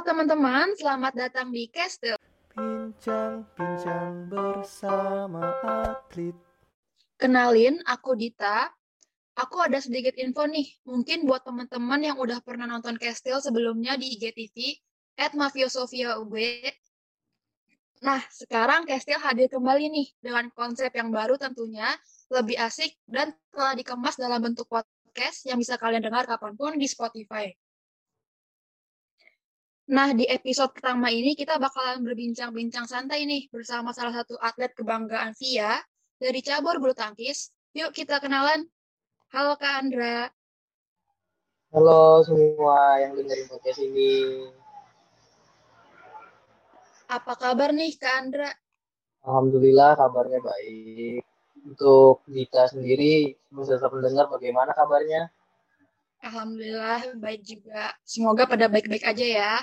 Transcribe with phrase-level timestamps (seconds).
[0.00, 2.16] Halo teman-teman, selamat datang di Castle.
[2.56, 6.32] Bincang-bincang bersama atlet.
[7.20, 8.72] Kenalin, aku Dita.
[9.36, 14.16] Aku ada sedikit info nih, mungkin buat teman-teman yang udah pernah nonton Castle sebelumnya di
[14.16, 14.80] IGTV,
[15.20, 16.32] at Mafio Sofia UB.
[18.00, 21.92] Nah, sekarang Castle hadir kembali nih, dengan konsep yang baru tentunya,
[22.32, 26.88] lebih asik, dan telah dikemas dalam bentuk podcast yang bisa kalian dengar kapan pun di
[26.88, 27.52] Spotify.
[29.90, 35.34] Nah, di episode pertama ini kita bakalan berbincang-bincang santai nih bersama salah satu atlet kebanggaan
[35.34, 35.82] Via
[36.14, 37.50] dari cabur bulu tangkis.
[37.74, 38.70] Yuk kita kenalan.
[39.34, 40.30] Halo Kak Andra.
[41.74, 44.46] Halo semua yang dengerin podcast ini.
[47.10, 48.54] Apa kabar nih Kak Andra?
[49.26, 51.26] Alhamdulillah kabarnya baik.
[51.66, 55.34] Untuk Dita sendiri, bisa mendengar bagaimana kabarnya?
[56.22, 57.90] Alhamdulillah baik juga.
[58.06, 59.54] Semoga pada baik-baik aja ya.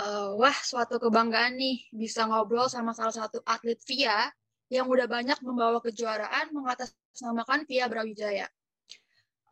[0.00, 4.32] Uh, wah, suatu kebanggaan nih bisa ngobrol sama salah satu atlet VIA
[4.72, 8.48] yang udah banyak membawa kejuaraan mengatasnamakan VIA Brawijaya.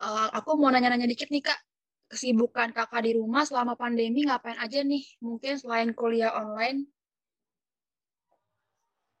[0.01, 1.59] Uh, aku mau nanya-nanya dikit nih kak,
[2.09, 5.05] kesibukan kakak di rumah selama pandemi ngapain aja nih?
[5.21, 6.89] Mungkin selain kuliah online?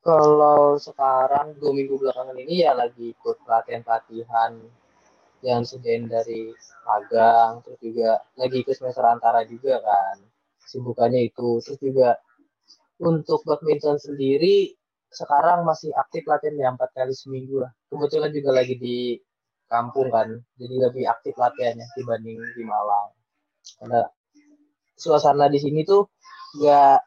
[0.01, 4.57] Kalau sekarang dua minggu belakangan ini ya lagi ikut pelatihan-pelatihan
[5.45, 6.57] yang disediain dari
[6.89, 10.17] magang, terus juga lagi ikut semester antara juga kan
[10.67, 11.63] sibukannya itu.
[11.63, 12.19] Terus juga
[12.99, 14.75] untuk badminton sendiri
[15.09, 17.71] sekarang masih aktif latihan ya empat kali seminggu lah.
[17.89, 19.17] Kebetulan juga lagi di
[19.69, 23.13] kampung kan jadi lebih aktif latihannya dibanding di Malang.
[23.79, 24.01] Karena
[24.97, 26.09] suasana di sini tuh
[26.57, 26.99] nggak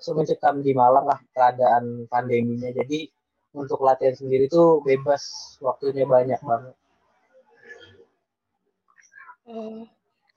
[0.00, 2.72] semencekam di Malang lah keadaan pandeminya.
[2.72, 3.08] Jadi
[3.56, 6.76] untuk latihan sendiri tuh bebas waktunya banyak banget.
[9.50, 9.82] Oh,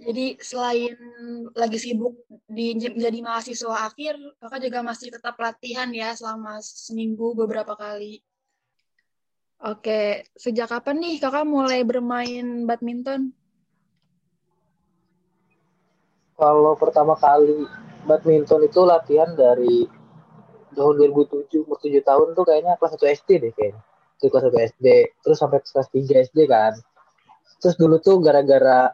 [0.02, 0.98] jadi selain
[1.54, 2.18] lagi sibuk
[2.50, 8.26] di menjadi mahasiswa akhir, kakak juga masih tetap latihan ya selama seminggu beberapa kali.
[9.64, 13.32] Oke, sejak kapan nih kakak mulai bermain badminton?
[16.34, 17.64] Kalau pertama kali
[18.04, 19.88] badminton itu latihan dari
[20.74, 23.82] tahun 2007, umur 7 tahun tuh kayaknya kelas 1 SD deh kayaknya.
[24.18, 24.88] Itu kelas 1 SD,
[25.22, 26.74] terus sampai kelas 3 SD kan.
[27.62, 28.92] Terus dulu tuh gara-gara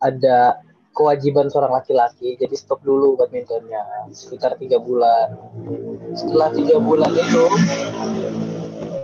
[0.00, 0.60] ada
[0.96, 5.36] kewajiban seorang laki-laki jadi stop dulu badmintonnya sekitar tiga bulan.
[6.16, 7.44] Setelah tiga bulan itu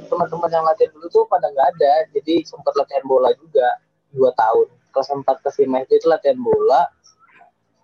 [0.09, 3.81] teman-teman yang latihan dulu tuh pada nggak ada jadi sempat latihan bola juga
[4.13, 4.69] dua tahun.
[4.93, 6.89] Kelas empat kelas lima itu, itu latihan bola.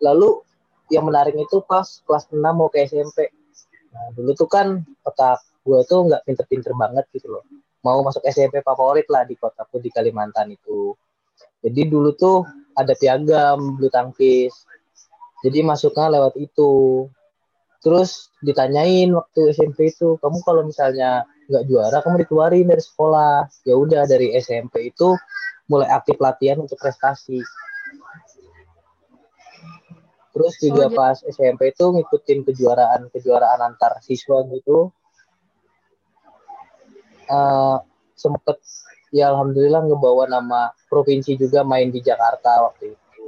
[0.00, 0.40] Lalu
[0.88, 3.28] yang menarik itu pas kelas enam mau ke SMP
[3.88, 7.44] nah dulu tuh kan otak gue tuh nggak pinter-pinter banget gitu loh.
[7.84, 10.96] Mau masuk SMP favorit lah di kotaku di Kalimantan itu.
[11.60, 12.44] Jadi dulu tuh
[12.78, 14.54] ada piagam bulu tangkis.
[15.42, 17.06] Jadi masuknya lewat itu.
[17.82, 23.46] Terus ditanyain waktu SMP itu, kamu kalau misalnya nggak juara, kamu dikeluarin dari sekolah.
[23.66, 25.14] Ya udah dari SMP itu
[25.66, 27.42] mulai aktif latihan untuk prestasi.
[30.38, 34.94] Terus juga oh, pas SMP itu ngikutin kejuaraan-kejuaraan antar siswa gitu.
[37.28, 37.78] Uh,
[38.16, 38.56] sempet
[39.14, 43.24] ya alhamdulillah ngebawa nama provinsi juga main di Jakarta waktu itu.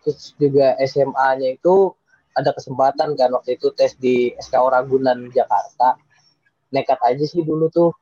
[0.00, 1.92] Terus juga SMA-nya itu
[2.32, 5.98] ada kesempatan kan waktu itu tes di SKO Ragunan Jakarta.
[6.72, 7.92] Nekat aja sih dulu tuh.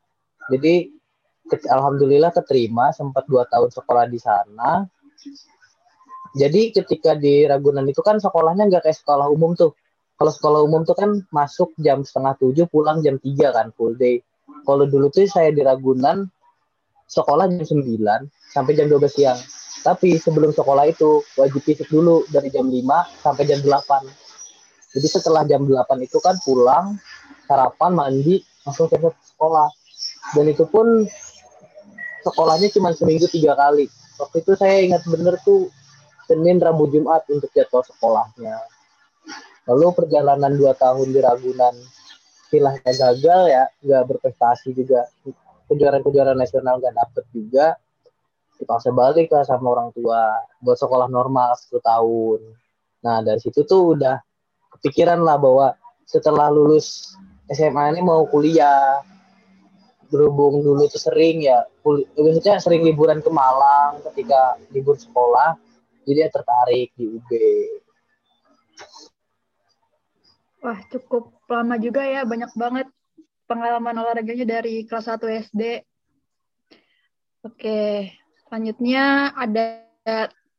[0.52, 0.92] Jadi
[1.48, 4.84] alhamdulillah keterima sempat dua tahun sekolah di sana.
[6.36, 9.72] Jadi ketika di Ragunan itu kan sekolahnya nggak kayak sekolah umum tuh.
[10.18, 14.20] Kalau sekolah umum tuh kan masuk jam setengah tujuh, pulang jam tiga kan full day.
[14.66, 16.26] Kalau dulu tuh saya di Ragunan
[17.08, 19.40] sekolah jam 9 sampai jam 12 siang.
[19.80, 24.04] Tapi sebelum sekolah itu wajib fisik dulu dari jam 5 sampai jam 8.
[24.98, 25.74] Jadi setelah jam 8
[26.04, 27.00] itu kan pulang,
[27.48, 29.68] sarapan, mandi, langsung ke sekolah.
[30.36, 31.08] Dan itu pun
[32.26, 33.88] sekolahnya cuma seminggu tiga kali.
[34.20, 35.70] Waktu itu saya ingat bener tuh
[36.28, 38.60] Senin, Rabu, Jumat untuk jadwal sekolahnya.
[39.64, 41.76] Lalu perjalanan dua tahun di Ragunan
[42.48, 45.04] istilahnya gagal ya, nggak berprestasi juga
[45.68, 47.76] kejuaraan-kejuaraan nasional gak dapet juga
[48.58, 52.40] dipaksa balik lah sama orang tua buat sekolah normal satu tahun.
[53.06, 54.18] Nah dari situ tuh udah
[54.78, 57.14] kepikiran lah bahwa setelah lulus
[57.52, 59.04] SMA ini mau kuliah.
[60.08, 61.68] Berhubung dulu tuh sering ya
[62.16, 65.52] biasanya sering liburan ke Malang ketika libur sekolah
[66.08, 67.30] jadi ya tertarik di UB
[70.58, 72.88] Wah cukup lama juga ya banyak banget
[73.48, 75.62] pengalaman olahraganya dari kelas 1 SD.
[77.48, 78.12] Oke,
[78.44, 79.88] selanjutnya ada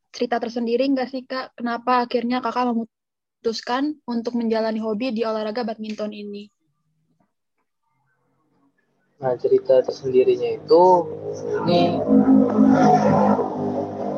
[0.09, 1.53] cerita tersendiri nggak sih Kak?
[1.53, 6.49] Kenapa akhirnya Kakak memutuskan untuk menjalani hobi di olahraga badminton ini?
[9.19, 10.83] Nah cerita tersendirinya itu
[11.67, 11.99] ini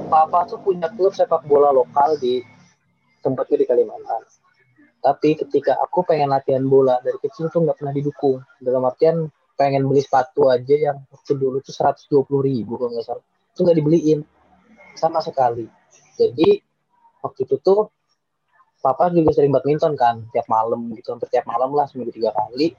[0.07, 2.45] papa tuh punya klub sepak bola lokal di
[3.25, 4.21] tempatnya di Kalimantan.
[5.01, 8.38] Tapi ketika aku pengen latihan bola dari kecil tuh nggak pernah didukung.
[8.62, 9.25] Dalam artian
[9.57, 13.25] pengen beli sepatu aja yang waktu dulu tuh 120 ribu kalau nggak salah.
[13.25, 14.19] Itu nggak dibeliin.
[14.94, 15.65] Sama sekali.
[16.21, 16.62] Jadi
[17.25, 17.89] waktu itu tuh
[18.86, 20.21] papa juga sering badminton kan.
[20.30, 21.18] Tiap malam gitu.
[21.18, 22.77] Hampir tiap malam lah seminggu tiga kali.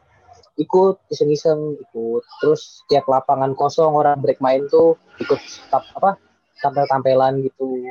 [0.62, 2.22] Ikut iseng-iseng ikut.
[2.38, 5.42] Terus tiap lapangan kosong orang break main tuh ikut
[5.74, 6.22] tap, apa
[6.62, 7.82] tampil-tampelan gitu.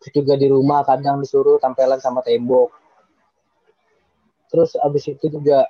[0.00, 2.81] Terus juga di rumah kadang disuruh tampelan sama tembok
[4.52, 5.64] terus abis itu juga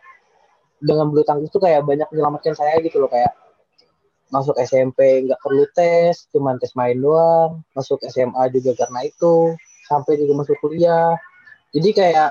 [0.82, 3.30] dengan bulu tangkis tuh kayak banyak menyelamatkan saya gitu loh kayak
[4.34, 7.62] masuk SMP nggak perlu tes cuman tes main doang.
[7.78, 9.54] Masuk SMA juga karena itu
[9.86, 11.14] sampai juga masuk kuliah.
[11.70, 12.30] Jadi kayak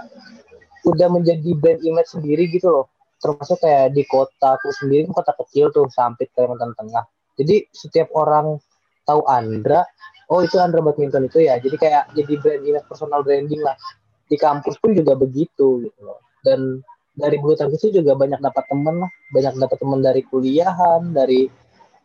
[0.84, 2.86] udah menjadi brand image sendiri gitu loh.
[3.22, 7.06] Termasuk kayak di kota aku sendiri kota kecil tuh sampai Kalimantan Tengah.
[7.38, 8.60] Jadi setiap orang
[9.06, 9.86] tahu Andra
[10.34, 11.62] oh itu Andra badminton itu ya.
[11.62, 13.78] Jadi kayak jadi brand image personal branding lah.
[14.26, 18.64] Di kampus pun juga begitu gitu loh dan dari bulu tangkis itu juga banyak dapat
[18.72, 21.52] temen lah banyak dapat temen dari kuliahan dari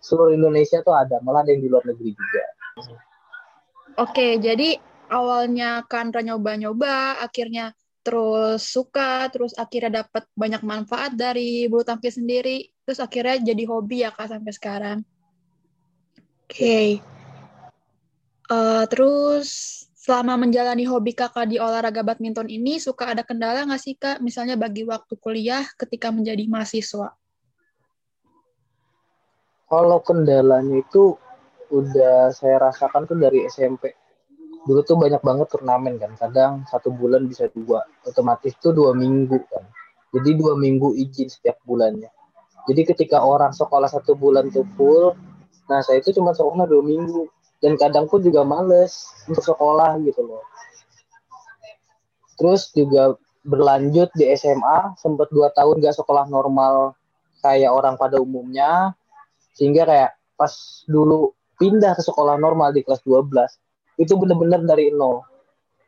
[0.02, 2.44] seluruh Indonesia tuh ada malah ada yang di luar negeri juga
[3.96, 4.76] Oke, jadi
[5.08, 7.72] awalnya Kandra nyoba-nyoba, akhirnya
[8.04, 14.04] terus suka, terus akhirnya dapat banyak manfaat dari bulu tangkis sendiri, terus akhirnya jadi hobi
[14.04, 14.98] ya kak sampai sekarang.
[16.46, 16.88] Oke, okay.
[18.52, 23.98] uh, terus selama menjalani hobi kakak di olahraga badminton ini, suka ada kendala nggak sih
[23.98, 24.22] kak?
[24.22, 27.10] Misalnya bagi waktu kuliah ketika menjadi mahasiswa?
[29.66, 31.18] Kalau kendalanya itu
[31.74, 33.90] udah saya rasakan tuh dari SMP
[34.66, 36.14] dulu tuh banyak banget turnamen kan.
[36.14, 37.82] Kadang satu bulan bisa dua.
[38.06, 39.66] Otomatis tuh dua minggu kan.
[40.14, 42.10] Jadi dua minggu izin setiap bulannya.
[42.70, 45.18] Jadi ketika orang sekolah satu bulan tuh full
[45.66, 47.26] nah saya itu cuma sekolah dua minggu
[47.60, 50.44] dan kadang pun juga males untuk sekolah gitu loh.
[52.36, 53.16] Terus juga
[53.46, 56.98] berlanjut di SMA sempat dua tahun gak sekolah normal
[57.40, 58.92] kayak orang pada umumnya
[59.56, 60.52] sehingga kayak pas
[60.84, 63.32] dulu pindah ke sekolah normal di kelas 12
[64.02, 65.24] itu benar-benar dari nol.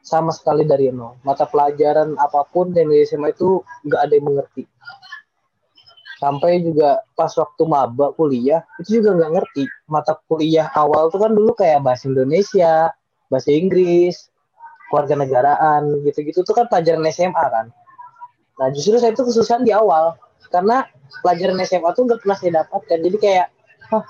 [0.00, 1.20] Sama sekali dari nol.
[1.20, 4.64] Mata pelajaran apa pun yang di SMA itu nggak ada yang mengerti
[6.18, 9.64] sampai juga pas waktu maba kuliah itu juga nggak ngerti.
[9.86, 12.90] Mata kuliah awal tuh kan dulu kayak bahasa Indonesia
[13.30, 14.28] bahasa Inggris
[14.90, 16.42] keluarga negaraan gitu-gitu.
[16.42, 17.66] Tuh kan pelajaran SMA kan.
[18.58, 20.18] Nah justru saya itu kesusahan di awal.
[20.50, 20.82] Karena
[21.22, 22.98] pelajaran SMA tuh nggak pernah saya dapatkan.
[22.98, 23.46] Jadi kayak
[23.94, 24.04] hah,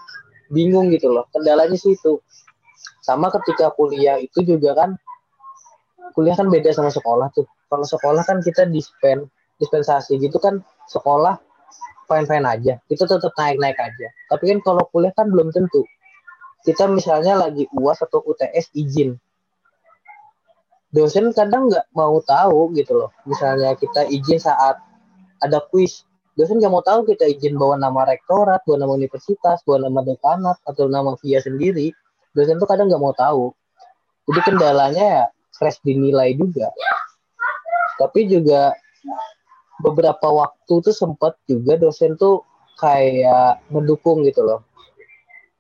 [0.49, 2.17] bingung gitu loh kendalanya sih itu.
[3.05, 4.97] Sama ketika kuliah itu juga kan
[6.17, 7.45] kuliah kan beda sama sekolah tuh.
[7.69, 9.29] Kalau sekolah kan kita dispen
[9.59, 11.37] dispensasi gitu kan sekolah
[12.09, 12.75] fine fine aja.
[12.89, 14.09] Kita tetap naik naik aja.
[14.33, 15.85] Tapi kan kalau kuliah kan belum tentu.
[16.65, 19.15] Kita misalnya lagi uas atau UTS izin.
[20.89, 23.11] Dosen kadang nggak mau tahu gitu loh.
[23.29, 24.81] Misalnya kita izin saat
[25.45, 26.03] ada kuis.
[26.35, 30.57] Dosen nggak mau tahu kita izin bawa nama rektorat bawa nama universitas bawa nama dekanat
[30.65, 31.93] atau nama via sendiri.
[32.33, 33.53] Dosen tuh kadang nggak mau tahu.
[34.29, 35.25] Jadi kendalanya ya
[35.57, 36.73] crash dinilai juga.
[37.99, 38.73] Tapi juga
[39.83, 42.43] beberapa waktu tuh sempat juga dosen tuh
[42.79, 44.61] kayak mendukung gitu loh.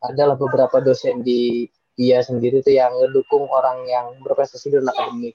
[0.02, 1.66] Adalah beberapa dosen di
[1.98, 5.34] dia sendiri tuh yang mendukung orang yang berprestasi dalam akademik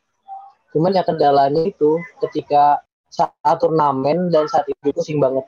[0.74, 2.82] cuman ya kendalanya itu ketika
[3.14, 5.46] saat turnamen dan saat itu pusing banget.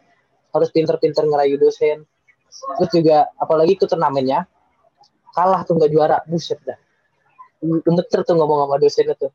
[0.54, 2.06] Harus pinter-pinter ngerayu dosen.
[2.80, 4.46] Terus juga apalagi ikut turnamennya
[5.34, 6.78] kalah tuh nggak juara buset dah.
[7.60, 9.28] Gemeter tuh ngomong sama dosen itu.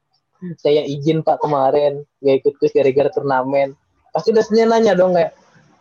[0.57, 3.75] Saya izin pak kemarin nggak ikut kuis gara-gara turnamen
[4.11, 5.35] pasti dosennya nanya dong kayak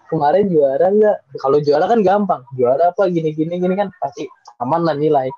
[0.10, 1.18] kemarin juara nggak?
[1.38, 3.10] Kalau juara kan gampang juara apa?
[3.10, 4.26] Gini gini gini kan pasti
[4.62, 5.30] aman lah nilai.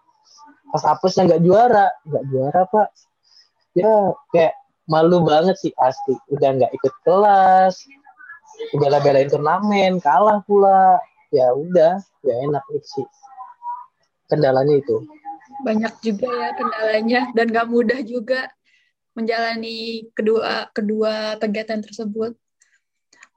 [0.72, 2.88] Pas apesnya nggak juara nggak juara pak.
[3.76, 4.56] Ya kayak
[4.88, 6.16] malu banget sih pasti.
[6.32, 7.76] Udah nggak ikut kelas
[8.78, 11.02] udah belain turnamen kalah pula.
[11.32, 13.08] Ya udah ya enak itu sih.
[14.28, 15.08] Kendalanya itu.
[15.64, 18.48] Banyak juga ya kendalanya dan gak mudah juga
[19.16, 22.36] menjalani kedua kedua kegiatan tersebut.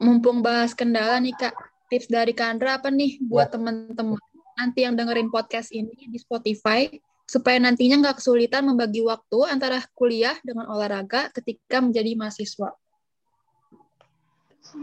[0.04, 1.56] Mumpung bahas kendala nih kak,
[1.88, 3.56] tips dari Kandra apa nih buat ya.
[3.56, 4.20] teman-teman
[4.54, 6.86] nanti yang dengerin podcast ini di Spotify
[7.24, 12.76] supaya nantinya nggak kesulitan membagi waktu antara kuliah dengan olahraga ketika menjadi mahasiswa.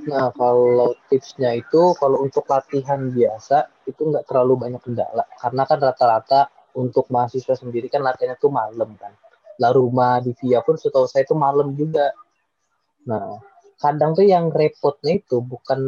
[0.09, 5.77] Nah, kalau tipsnya itu kalau untuk latihan biasa itu nggak terlalu banyak kendala karena kan
[5.77, 9.13] rata-rata untuk mahasiswa sendiri kan latihannya tuh malam kan.
[9.61, 12.09] Lah rumah di via pun setahu saya itu malam juga.
[13.05, 13.37] Nah,
[13.81, 15.81] kadang tuh yang repotnya itu bukan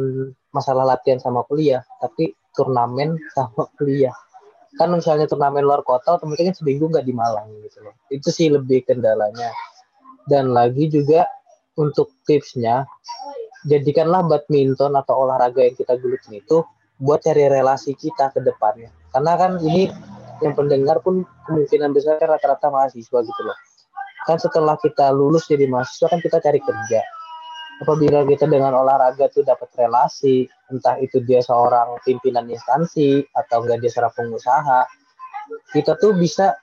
[0.50, 4.14] masalah latihan sama kuliah, tapi turnamen sama kuliah.
[4.74, 7.94] Kan misalnya turnamen luar kota, otomatis kan seminggu nggak di Malang gitu loh.
[8.10, 9.54] Itu sih lebih kendalanya.
[10.26, 11.30] Dan lagi juga
[11.78, 12.82] untuk tipsnya,
[13.70, 16.66] jadikanlah badminton atau olahraga yang kita gelutin itu
[16.98, 18.90] buat cari relasi kita ke depannya.
[19.14, 19.86] Karena kan ini
[20.42, 23.58] yang pendengar pun kemungkinan besar rata-rata mahasiswa gitu loh.
[24.26, 27.00] Kan setelah kita lulus jadi mahasiswa kan kita cari kerja.
[27.82, 33.82] Apabila kita dengan olahraga tuh dapat relasi, entah itu dia seorang pimpinan instansi atau enggak
[33.82, 34.86] dia seorang pengusaha,
[35.74, 36.54] kita tuh bisa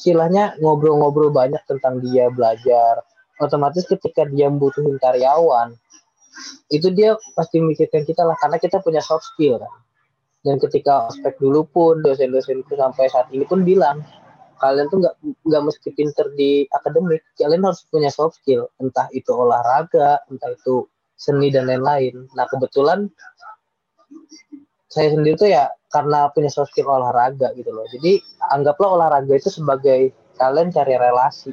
[0.00, 3.04] silahnya ngobrol-ngobrol banyak tentang dia belajar.
[3.38, 5.76] Otomatis ketika dia membutuhin karyawan,
[6.72, 9.72] itu dia pasti mikirkan kita lah karena kita punya soft skill kan
[10.46, 14.00] dan ketika ospek dulu pun dosen-dosen itu sampai saat ini pun bilang
[14.58, 15.14] kalian tuh nggak
[15.46, 18.68] nggak mesti pinter di akademik kalian harus punya soft skill.
[18.82, 20.86] Entah itu olahraga entah itu
[21.18, 22.30] seni dan lain-lain.
[22.38, 23.10] Nah kebetulan
[24.88, 27.84] saya sendiri tuh ya karena punya soft skill olahraga gitu loh.
[27.90, 28.22] Jadi
[28.52, 31.52] anggaplah olahraga itu sebagai kalian cari relasi.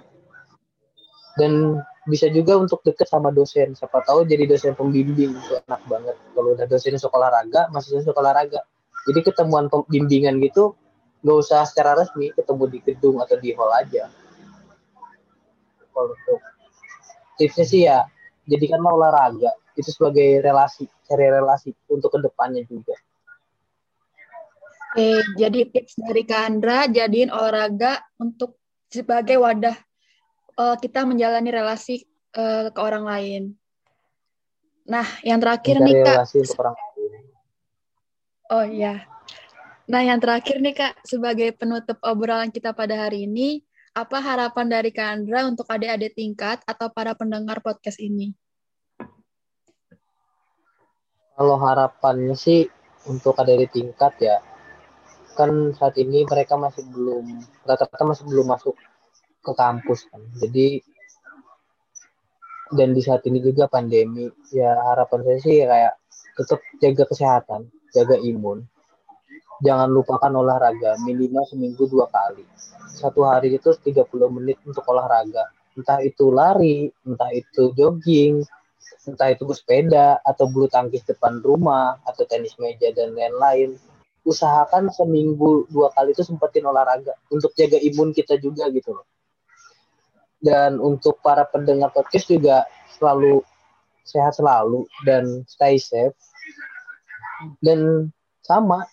[1.35, 3.75] Dan bisa juga untuk deket sama dosen.
[3.75, 5.35] Siapa tahu jadi dosen pembimbing.
[5.35, 6.15] Itu enak banget.
[6.31, 8.63] Kalau udah dosen sekolah olahraga masih sekolah olahraga.
[9.05, 10.79] Jadi ketemuan pembimbingan gitu
[11.25, 14.05] nggak usah secara resmi ketemu di gedung atau di hall aja
[15.89, 16.39] kalau untuk
[17.41, 18.05] tipsnya sih ya
[18.45, 22.93] jadikanlah olahraga itu sebagai relasi cari relasi untuk ke depannya juga
[24.95, 28.55] Oke, jadi tips dari Kandra jadiin olahraga untuk
[28.87, 29.75] sebagai wadah
[30.55, 33.43] uh, kita menjalani relasi uh, ke orang lain.
[34.87, 36.17] Nah, yang terakhir Mencari nih Kak.
[36.55, 36.75] Orang
[38.55, 39.14] Oh iya.
[39.85, 43.61] Nah, yang terakhir nih Kak, sebagai penutup obrolan kita pada hari ini,
[43.93, 48.33] apa harapan dari Kak Andra untuk adik-adik tingkat atau para pendengar podcast ini?
[51.37, 52.65] Kalau harapannya sih
[53.05, 54.41] untuk adik-adik tingkat ya,
[55.37, 58.73] kan saat ini mereka masih belum, rata-rata masih belum masuk
[59.45, 60.25] ke kampus kan.
[60.41, 60.81] Jadi
[62.73, 65.93] dan di saat ini juga pandemi, ya harapan saya sih kayak
[66.33, 68.65] tetap jaga kesehatan, jaga imun.
[69.63, 72.43] Jangan lupakan olahraga minimal seminggu dua kali.
[72.91, 75.47] Satu hari itu 30 menit untuk olahraga.
[75.75, 78.43] Entah itu lari, entah itu jogging,
[79.07, 83.75] entah itu bersepeda, atau bulu tangkis depan rumah, atau tenis meja, dan lain-lain.
[84.23, 89.07] Usahakan seminggu dua kali itu sempetin olahraga untuk jaga imun kita juga gitu loh.
[90.39, 92.63] Dan untuk para pendengar podcast juga
[92.95, 93.43] selalu
[94.05, 96.13] sehat selalu dan stay safe
[97.59, 98.13] dan
[98.45, 98.85] sama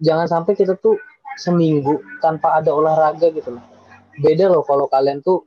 [0.00, 0.96] jangan sampai kita tuh
[1.36, 3.64] seminggu tanpa ada olahraga gitu loh.
[4.22, 5.44] Beda loh kalau kalian tuh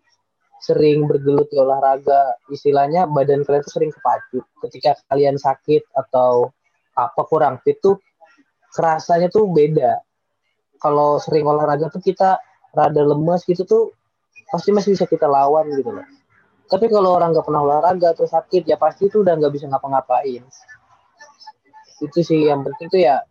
[0.60, 2.36] sering bergelut di olahraga.
[2.51, 6.51] Istilahnya badan kalian tuh sering kepacu ketika kalian sakit atau
[6.98, 7.98] apa kurang fit tuh
[8.74, 10.01] kerasanya tuh beda.
[10.77, 12.38] Kalau sering olahraga tuh kita
[12.75, 13.84] rada lemes gitu tuh
[14.51, 16.06] pasti masih bisa kita lawan gitu loh.
[16.67, 20.44] Tapi kalau orang nggak pernah olahraga atau sakit ya pasti tuh udah nggak bisa ngapa-ngapain.
[22.03, 23.24] Itu sih yang penting tuh ya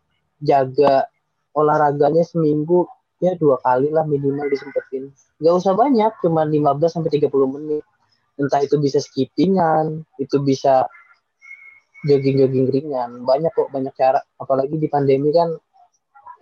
[0.42, 1.08] jaga
[1.56, 2.84] olahraganya seminggu
[3.16, 5.08] ya dua kali lah minimal disempetin.
[5.40, 7.84] Nggak usah banyak cuma 15 sampai 30 menit.
[8.36, 10.84] Entah itu bisa skippingan itu bisa
[12.04, 13.24] jogging-jogging ringan.
[13.24, 14.20] Banyak kok banyak cara.
[14.36, 15.56] Apalagi di pandemi kan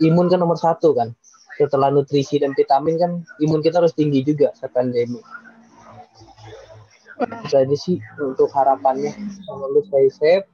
[0.02, 1.14] imun kan nomor satu kan.
[1.54, 5.22] Setelah nutrisi dan vitamin kan imun kita harus tinggi juga saat pandemi.
[7.46, 9.14] Itu sih untuk harapannya.
[9.46, 10.46] Kalau lu stay safe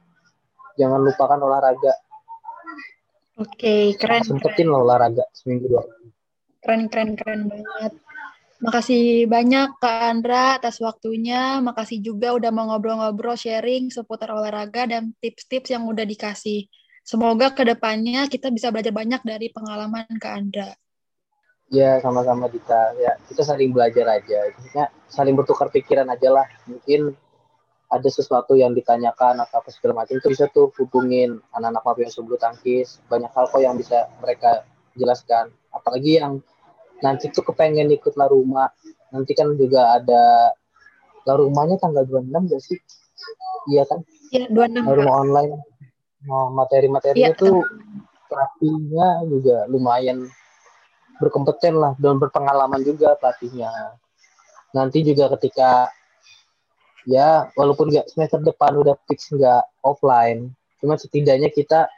[0.77, 1.97] jangan lupakan olahraga
[3.41, 5.83] oke okay, keren sempetin lo olahraga seminggu dua
[6.61, 7.93] keren keren keren banget
[8.61, 11.57] Makasih banyak Kak Andra atas waktunya.
[11.65, 16.69] Makasih juga udah mau ngobrol-ngobrol sharing seputar olahraga dan tips-tips yang udah dikasih.
[17.01, 20.69] Semoga ke depannya kita bisa belajar banyak dari pengalaman Kak Andra.
[21.73, 22.93] Ya, sama-sama Dita.
[23.01, 24.53] Ya, kita saling belajar aja.
[24.53, 26.45] Maksudnya saling bertukar pikiran aja lah.
[26.69, 27.17] Mungkin
[27.91, 32.39] ada sesuatu yang ditanyakan atau apa segala macam itu bisa tuh hubungin anak-anak mafia sebelum
[32.39, 33.03] tangkis.
[33.11, 34.63] Banyak hal kok yang bisa mereka
[34.95, 35.51] jelaskan.
[35.75, 36.39] Apalagi yang
[37.03, 38.71] nanti tuh kepengen ikut la rumah.
[39.11, 40.55] Nanti kan juga ada
[41.27, 42.79] la rumahnya tanggal 26 gak sih?
[43.75, 43.99] Iya kan?
[44.31, 45.51] Iya 26 la rumah online.
[46.31, 47.65] Oh, materi-materinya ya, tuh
[48.31, 50.31] pelatihnya juga lumayan
[51.19, 53.99] berkompeten lah dan berpengalaman juga pelatihnya.
[54.71, 55.91] Nanti juga ketika
[57.09, 61.89] ya walaupun nggak semester depan udah fix nggak offline cuma setidaknya kita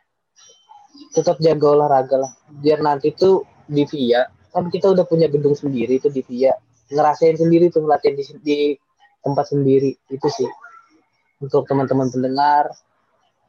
[1.14, 2.32] tetap jaga olahraga lah.
[2.62, 6.54] Biar nanti tuh di VIA kan kita udah punya gedung sendiri tuh di VIA.
[6.94, 8.58] Ngerasain sendiri tuh latihan di, di
[9.26, 10.50] tempat sendiri itu sih.
[11.42, 12.70] Untuk teman-teman pendengar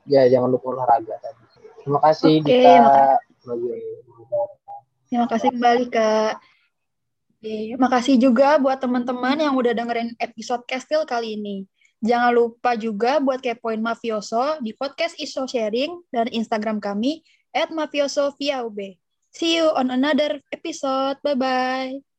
[0.08, 1.42] ya jangan lupa olahraga tadi.
[1.84, 2.74] Terima kasih Oke, Dita.
[5.08, 6.53] Terima kasih kembali Kak.
[7.44, 11.68] Oke, makasih juga buat teman-teman yang udah dengerin episode Castil kali ini.
[12.00, 17.20] Jangan lupa juga buat kepoin Mafioso di podcast Iso Sharing dan Instagram kami
[17.52, 17.68] at.
[19.28, 21.20] See you on another episode.
[21.20, 22.13] Bye-bye.